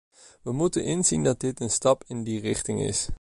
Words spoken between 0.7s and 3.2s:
inzien dat dit een stap in die richting is.